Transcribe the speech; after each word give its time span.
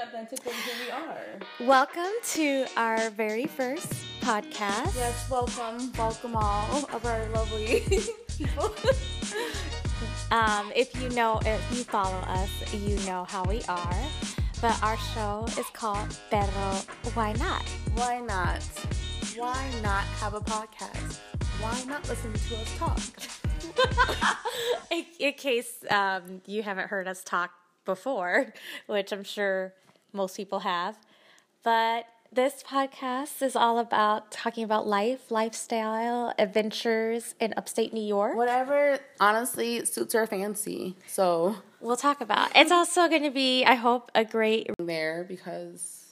authentically 0.00 0.52
who 0.52 0.84
we 0.84 0.90
are. 0.90 1.66
Welcome 1.66 2.12
to 2.34 2.66
our 2.76 3.10
very 3.10 3.46
first 3.46 3.92
podcast. 4.20 4.94
Yes, 4.94 5.28
welcome, 5.28 5.92
welcome 5.98 6.36
all 6.36 6.88
of 6.92 7.04
our 7.04 7.26
lovely 7.30 7.82
people. 8.28 8.72
Um, 10.30 10.70
if 10.76 10.94
you 11.00 11.08
know, 11.10 11.40
if 11.44 11.76
you 11.76 11.82
follow 11.82 12.18
us, 12.18 12.74
you 12.74 12.96
know 13.06 13.24
how 13.24 13.44
we 13.44 13.62
are. 13.68 13.96
But 14.60 14.80
our 14.82 14.96
show 15.14 15.46
is 15.58 15.66
called 15.72 16.16
Pero 16.30 16.74
Why 17.14 17.32
Not? 17.32 17.64
Why 17.94 18.20
not? 18.20 18.62
Why 19.36 19.68
not 19.82 20.04
have 20.20 20.34
a 20.34 20.40
podcast? 20.40 21.18
Why 21.60 21.82
not 21.88 22.08
listen 22.08 22.32
to 22.32 22.56
us 22.56 22.78
talk? 22.78 24.36
in, 24.92 25.06
in 25.18 25.32
case 25.32 25.84
um, 25.90 26.40
you 26.46 26.62
haven't 26.62 26.88
heard 26.88 27.08
us 27.08 27.24
talk 27.24 27.50
before, 27.84 28.52
which 28.86 29.12
I'm 29.12 29.24
sure 29.24 29.74
most 30.12 30.36
people 30.36 30.60
have. 30.60 30.98
But 31.62 32.06
this 32.32 32.62
podcast 32.62 33.40
is 33.42 33.56
all 33.56 33.78
about 33.78 34.30
talking 34.30 34.62
about 34.64 34.86
life, 34.86 35.30
lifestyle, 35.30 36.34
adventures 36.38 37.34
in 37.40 37.54
upstate 37.56 37.92
New 37.92 38.04
York. 38.04 38.36
Whatever, 38.36 38.98
honestly, 39.18 39.84
suits 39.84 40.14
our 40.14 40.26
fancy. 40.26 40.96
So 41.06 41.56
We'll 41.80 41.96
talk 41.96 42.20
about. 42.20 42.50
It's 42.56 42.72
also 42.72 43.08
going 43.08 43.22
to 43.22 43.30
be, 43.30 43.64
I 43.64 43.74
hope, 43.74 44.10
a 44.14 44.24
great. 44.24 44.68
there 44.78 45.24
because 45.28 46.06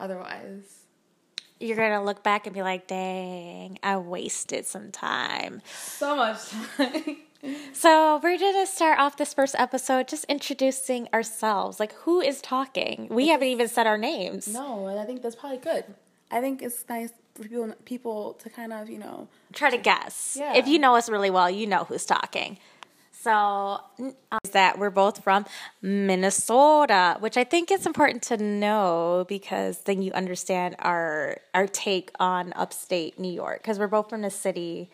otherwise, 0.00 0.82
You're 1.60 1.76
going 1.76 1.92
to 1.92 2.02
look 2.02 2.22
back 2.22 2.46
and 2.46 2.54
be 2.54 2.62
like, 2.62 2.86
"Dang, 2.86 3.78
I 3.82 3.96
wasted 3.96 4.66
some 4.66 4.90
time." 4.92 5.62
so 5.72 6.14
much 6.16 6.48
time. 6.76 7.16
So 7.72 8.20
we're 8.22 8.38
gonna 8.38 8.66
start 8.66 8.98
off 8.98 9.16
this 9.16 9.34
first 9.34 9.54
episode 9.58 10.08
just 10.08 10.24
introducing 10.24 11.08
ourselves. 11.12 11.78
Like, 11.78 11.92
who 11.94 12.20
is 12.20 12.40
talking? 12.40 13.08
We 13.10 13.28
haven't 13.28 13.48
even 13.48 13.68
said 13.68 13.86
our 13.86 13.98
names. 13.98 14.48
no, 14.48 14.86
and 14.86 14.98
I 14.98 15.04
think 15.04 15.22
that's 15.22 15.36
probably 15.36 15.58
good. 15.58 15.84
I 16.30 16.40
think 16.40 16.62
it's 16.62 16.84
nice 16.88 17.10
for 17.34 17.42
people 17.42 17.74
people 17.84 18.32
to 18.34 18.50
kind 18.50 18.72
of 18.72 18.88
you 18.90 18.98
know 18.98 19.28
Try 19.52 19.70
to 19.70 19.78
guess. 19.78 20.36
Yeah. 20.38 20.54
If 20.56 20.66
you 20.66 20.78
know 20.78 20.96
us 20.96 21.08
really 21.08 21.30
well, 21.30 21.50
you 21.50 21.66
know 21.66 21.84
who's 21.84 22.04
talking. 22.04 22.58
So 23.12 23.32
um, 23.32 24.14
is 24.44 24.50
that 24.52 24.78
we're 24.78 24.90
both 24.90 25.24
from 25.24 25.46
Minnesota, 25.82 27.16
which 27.20 27.36
I 27.36 27.44
think 27.44 27.70
it's 27.70 27.84
important 27.86 28.22
to 28.24 28.36
know 28.36 29.24
because 29.28 29.80
then 29.80 30.00
you 30.02 30.12
understand 30.12 30.76
our 30.78 31.38
our 31.54 31.66
take 31.66 32.10
on 32.20 32.52
upstate 32.54 33.18
New 33.18 33.32
York 33.32 33.62
because 33.62 33.78
we're 33.78 33.88
both 33.88 34.08
from 34.10 34.22
the 34.22 34.30
city 34.30 34.90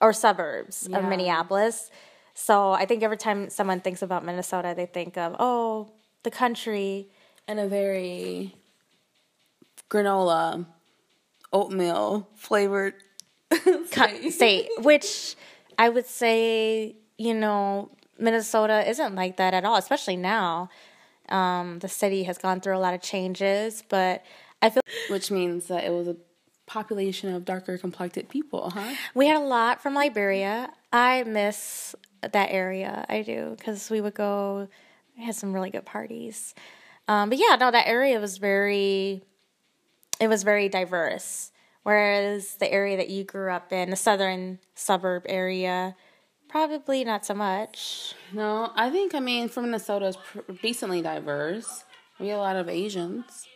or 0.00 0.12
suburbs 0.12 0.86
of 0.92 1.04
Minneapolis. 1.04 1.90
So 2.34 2.72
I 2.72 2.86
think 2.86 3.02
every 3.02 3.16
time 3.16 3.50
someone 3.50 3.80
thinks 3.80 4.02
about 4.02 4.24
Minnesota, 4.24 4.72
they 4.76 4.86
think 4.86 5.16
of 5.16 5.36
oh 5.38 5.90
the 6.22 6.30
country. 6.30 7.08
and 7.46 7.58
a 7.58 7.66
very 7.66 8.54
granola 9.90 10.66
oatmeal 11.52 12.28
flavored 12.34 12.94
state, 14.30 14.68
which 14.78 15.34
I 15.76 15.88
would 15.88 16.06
say, 16.06 16.96
you 17.18 17.34
know, 17.34 17.90
Minnesota 18.18 18.88
isn't 18.88 19.14
like 19.14 19.36
that 19.38 19.54
at 19.54 19.64
all, 19.64 19.76
especially 19.76 20.16
now. 20.16 20.70
Um, 21.28 21.78
the 21.78 21.88
city 21.88 22.24
has 22.24 22.38
gone 22.38 22.60
through 22.60 22.76
a 22.76 22.78
lot 22.78 22.94
of 22.94 23.02
changes, 23.02 23.82
but 23.88 24.24
I 24.62 24.70
feel 24.70 24.82
which 25.08 25.30
means 25.30 25.66
that 25.66 25.84
it 25.84 25.90
was 25.92 26.08
a 26.08 26.16
population 26.70 27.34
of 27.34 27.44
darker 27.44 27.76
complected 27.76 28.28
people, 28.28 28.70
huh? 28.70 28.94
we 29.12 29.26
had 29.26 29.36
a 29.36 29.44
lot 29.44 29.82
from 29.82 29.92
Liberia. 29.94 30.70
I 30.92 31.24
miss 31.24 31.96
that 32.22 32.48
area. 32.50 33.04
I 33.08 33.22
do 33.22 33.56
because 33.58 33.90
we 33.90 34.00
would 34.00 34.14
go. 34.14 34.68
We 35.16 35.24
had 35.24 35.34
some 35.34 35.52
really 35.52 35.70
good 35.70 35.84
parties. 35.84 36.54
Um, 37.08 37.28
but 37.28 37.38
yeah, 37.38 37.56
no, 37.58 37.72
that 37.72 37.88
area 37.88 38.20
was 38.20 38.38
very. 38.38 39.22
It 40.20 40.28
was 40.28 40.44
very 40.44 40.68
diverse. 40.68 41.50
Whereas 41.82 42.54
the 42.56 42.70
area 42.70 42.96
that 42.98 43.08
you 43.08 43.24
grew 43.24 43.50
up 43.50 43.72
in, 43.72 43.90
the 43.90 43.96
southern 43.96 44.60
suburb 44.74 45.24
area, 45.26 45.96
probably 46.48 47.04
not 47.04 47.26
so 47.26 47.34
much. 47.34 48.14
No, 48.32 48.70
I 48.76 48.90
think 48.90 49.14
I 49.14 49.20
mean 49.20 49.48
from 49.48 49.64
Minnesota 49.64 50.06
is 50.06 50.16
pr- 50.16 50.52
decently 50.62 51.02
diverse. 51.02 51.84
We 52.20 52.28
have 52.28 52.38
a 52.38 52.42
lot 52.42 52.56
of 52.56 52.68
Asians. 52.68 53.48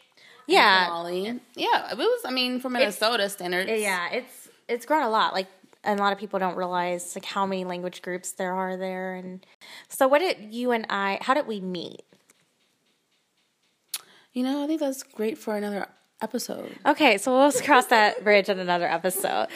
Yeah, 0.47 0.87
Somali. 0.87 1.41
Yeah, 1.55 1.91
it 1.93 1.99
was. 1.99 2.21
I 2.25 2.31
mean, 2.31 2.61
from 2.61 2.75
Minnesota 2.75 3.29
standards. 3.29 3.71
yeah, 3.71 4.11
it's 4.11 4.49
it's 4.69 4.87
grown 4.87 5.03
a 5.03 5.11
lot. 5.11 5.33
Like 5.33 5.49
and 5.85 6.01
a 6.01 6.03
lot 6.03 6.13
of 6.13 6.19
people 6.19 6.39
don't 6.39 6.57
realize 6.57 7.15
like 7.15 7.25
how 7.25 7.47
many 7.47 7.65
language 7.65 8.03
groups 8.03 8.33
there 8.33 8.53
are 8.53 8.77
there. 8.77 9.15
And 9.15 9.45
so, 9.89 10.09
what 10.09 10.19
did 10.19 10.53
you 10.53 10.73
and 10.73 10.87
I? 10.89 11.19
How 11.21 11.35
did 11.35 11.47
we 11.47 11.61
meet? 11.61 12.03
You 14.33 14.43
know, 14.43 14.65
I 14.65 14.67
think 14.67 14.81
that's 14.81 15.03
great 15.03 15.39
for 15.39 15.57
another 15.57 15.87
episode. 16.21 16.75
Okay, 16.85 17.19
so 17.19 17.37
we'll 17.37 17.53
cross 17.63 17.87
that 17.87 18.25
bridge 18.25 18.49
in 18.49 18.59
another 18.59 18.87
episode. 18.87 19.49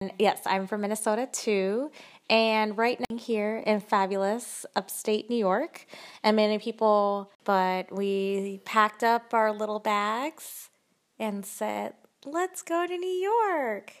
And 0.00 0.12
yes, 0.18 0.40
I'm 0.44 0.66
from 0.66 0.82
Minnesota 0.82 1.28
too. 1.32 1.90
And 2.28 2.76
right 2.76 2.98
now 3.08 3.16
here 3.16 3.62
in 3.64 3.80
fabulous 3.80 4.66
upstate 4.74 5.30
New 5.30 5.36
York, 5.36 5.86
and 6.24 6.36
many 6.36 6.58
people, 6.58 7.30
but 7.44 7.92
we 7.94 8.60
packed 8.64 9.04
up 9.04 9.32
our 9.32 9.52
little 9.52 9.78
bags 9.78 10.70
and 11.18 11.46
said, 11.46 11.94
let's 12.24 12.62
go 12.62 12.86
to 12.86 12.98
New 12.98 13.06
York. 13.06 13.92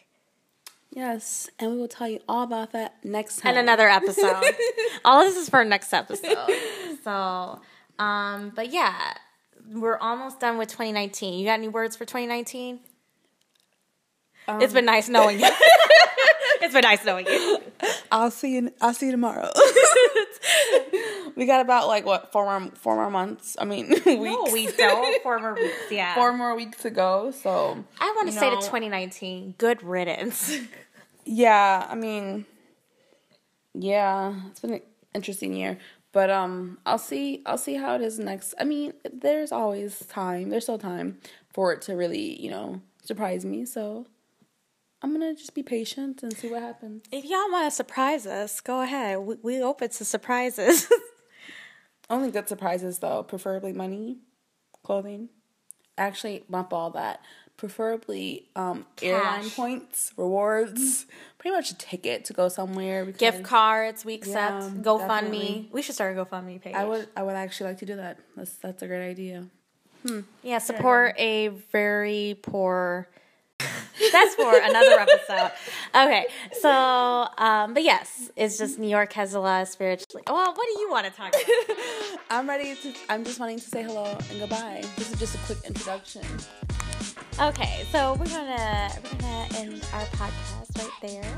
Yes, 0.90 1.48
and 1.58 1.72
we 1.72 1.78
will 1.78 1.88
tell 1.88 2.08
you 2.08 2.20
all 2.28 2.42
about 2.42 2.72
that 2.72 2.96
next 3.04 3.38
time. 3.38 3.50
And 3.50 3.58
another 3.58 3.88
episode. 3.88 4.42
All 5.04 5.20
of 5.20 5.26
this 5.26 5.36
is 5.36 5.50
for 5.50 5.62
next 5.62 5.92
episode. 5.92 6.38
So, 7.04 7.60
um, 7.98 8.52
but 8.54 8.72
yeah, 8.72 9.12
we're 9.70 9.98
almost 9.98 10.40
done 10.40 10.56
with 10.56 10.68
2019. 10.68 11.38
You 11.38 11.44
got 11.44 11.54
any 11.54 11.68
words 11.68 11.96
for 11.96 12.06
2019? 12.06 12.80
it's 14.48 14.72
been 14.72 14.84
nice 14.84 15.08
knowing 15.08 15.40
you. 15.40 15.48
it's 16.62 16.72
been 16.72 16.82
nice 16.82 17.04
knowing 17.04 17.26
you. 17.26 17.58
I'll 18.10 18.30
see 18.30 18.54
you. 18.56 18.72
I'll 18.80 18.94
see 18.94 19.06
you 19.06 19.12
tomorrow. 19.12 19.50
we 21.36 21.46
got 21.46 21.60
about 21.60 21.86
like 21.88 22.04
what 22.04 22.32
four 22.32 22.44
more 22.44 22.70
four 22.74 22.96
more 22.96 23.10
months. 23.10 23.56
I 23.58 23.64
mean, 23.64 23.88
weeks. 23.88 24.06
No, 24.06 24.44
we 24.52 24.66
don't. 24.72 25.22
Four 25.22 25.38
more 25.38 25.54
weeks. 25.54 25.74
Yeah. 25.90 26.14
four 26.14 26.32
more 26.32 26.54
weeks 26.56 26.82
to 26.82 26.90
go. 26.90 27.30
So 27.30 27.84
I 28.00 28.12
want 28.16 28.28
to 28.28 28.34
say 28.34 28.50
to 28.50 28.56
2019, 28.56 29.54
good 29.58 29.82
riddance. 29.82 30.56
Yeah, 31.24 31.86
I 31.88 31.94
mean, 31.96 32.46
yeah, 33.74 34.34
it's 34.48 34.60
been 34.60 34.74
an 34.74 34.82
interesting 35.14 35.54
year. 35.54 35.78
But 36.12 36.30
um, 36.30 36.78
I'll 36.86 36.98
see. 36.98 37.42
I'll 37.44 37.58
see 37.58 37.74
how 37.74 37.94
it 37.96 38.00
is 38.00 38.18
next. 38.18 38.54
I 38.58 38.64
mean, 38.64 38.94
there's 39.12 39.52
always 39.52 39.98
time. 40.06 40.48
There's 40.48 40.62
still 40.62 40.78
time 40.78 41.18
for 41.52 41.72
it 41.72 41.82
to 41.82 41.94
really, 41.94 42.40
you 42.40 42.50
know, 42.50 42.80
surprise 43.04 43.44
me. 43.44 43.66
So 43.66 44.06
I'm 45.06 45.12
gonna 45.12 45.34
just 45.36 45.54
be 45.54 45.62
patient 45.62 46.24
and 46.24 46.36
see 46.36 46.48
what 46.50 46.62
happens. 46.62 47.04
if 47.12 47.24
y'all 47.24 47.48
want 47.52 47.70
to 47.70 47.70
surprise 47.70 48.26
us, 48.26 48.60
go 48.60 48.80
ahead. 48.80 49.20
We, 49.20 49.36
we 49.40 49.62
open 49.62 49.88
to 49.88 50.04
surprises. 50.04 50.88
Only 52.10 52.32
good 52.32 52.48
surprises 52.48 52.98
though, 52.98 53.22
preferably 53.22 53.72
money, 53.72 54.18
clothing. 54.82 55.28
Actually, 55.96 56.42
bump 56.50 56.72
all 56.72 56.90
that. 56.90 57.20
Preferably 57.56 58.48
um, 58.56 58.84
airline 59.00 59.48
points, 59.50 60.12
rewards, 60.16 61.06
pretty 61.38 61.56
much 61.56 61.70
a 61.70 61.78
ticket 61.78 62.24
to 62.24 62.32
go 62.32 62.48
somewhere. 62.48 63.04
Because 63.04 63.20
Gift 63.20 63.44
cards, 63.44 64.04
we 64.04 64.14
accept. 64.14 64.62
Yeah, 64.64 64.70
GoFundMe. 64.82 64.98
definitely. 65.08 65.68
We 65.70 65.82
should 65.82 65.94
start 65.94 66.18
a 66.18 66.24
GoFundMe 66.24 66.60
page. 66.60 66.74
I 66.74 66.84
would, 66.84 67.08
I 67.16 67.22
would 67.22 67.36
actually 67.36 67.70
like 67.70 67.78
to 67.78 67.86
do 67.86 67.94
that. 67.94 68.18
That's 68.36 68.54
that's 68.56 68.82
a 68.82 68.88
great 68.88 69.08
idea. 69.08 69.46
Yeah, 70.42 70.58
support 70.58 71.14
a 71.16 71.48
very 71.70 72.40
poor. 72.42 73.08
That's 74.12 74.34
for 74.34 74.56
another 74.56 74.98
episode. 75.00 75.50
Okay, 75.94 76.26
so 76.60 77.28
um, 77.38 77.74
but 77.74 77.82
yes, 77.82 78.30
it's 78.36 78.58
just 78.58 78.78
New 78.78 78.88
York 78.88 79.12
has 79.14 79.34
a 79.34 79.40
lot 79.40 79.62
of 79.62 79.68
spiritually. 79.68 80.22
Well, 80.26 80.54
what 80.54 80.66
do 80.74 80.80
you 80.80 80.90
want 80.90 81.06
to 81.06 81.12
talk 81.12 81.28
about? 81.34 82.20
I'm 82.30 82.48
ready 82.48 82.74
to. 82.74 82.94
I'm 83.08 83.24
just 83.24 83.40
wanting 83.40 83.58
to 83.58 83.64
say 83.68 83.82
hello 83.82 84.16
and 84.30 84.40
goodbye. 84.40 84.84
This 84.96 85.12
is 85.12 85.18
just 85.18 85.34
a 85.34 85.38
quick 85.38 85.58
introduction. 85.66 86.22
Okay, 87.40 87.84
so 87.92 88.14
we're 88.18 88.26
gonna 88.26 88.90
we're 89.04 89.18
gonna 89.18 89.46
end 89.56 89.84
our 89.92 90.04
podcast 90.06 90.78
right 90.78 90.90
there. 91.02 91.36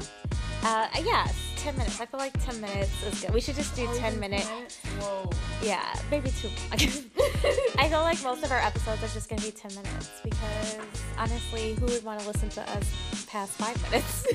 Uh, 0.63 0.89
yes, 1.03 1.35
ten 1.57 1.77
minutes. 1.77 2.01
I 2.01 2.07
feel 2.07 2.21
like 2.21 2.33
ten 2.45 2.61
minutes 2.61 3.03
is 3.05 3.21
good. 3.21 3.33
We 3.33 3.41
should 3.41 3.57
just 3.57 3.75
do 3.75 3.89
ten 3.97 4.19
minutes. 4.21 4.77
Whoa. 5.01 5.31
Yeah, 5.63 5.93
maybe 6.11 6.31
two. 6.31 6.51
I 7.79 7.89
feel 7.89 8.01
like 8.01 8.23
most 8.23 8.45
of 8.45 8.51
our 8.53 8.59
episodes 8.59 9.03
are 9.03 9.09
just 9.09 9.29
gonna 9.29 9.43
be 9.43 9.51
ten 9.51 9.75
minutes 9.75 10.21
because 10.25 10.79
honestly, 11.19 11.75
who 11.75 11.87
would 11.87 12.05
want 12.05 12.21
to 12.21 12.27
listen 12.27 12.49
to 12.51 12.63
us 12.71 13.27
past 13.27 13.53
five 13.53 13.81
minutes? 13.91 14.27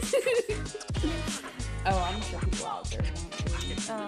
Oh, 1.86 2.00
I'm 2.00 2.22
sure 2.22 2.40
people 2.40 2.66
out 2.66 2.86
there 2.86 3.01
want 3.01 3.31
to. 3.34 3.94
Oh. 3.94 4.07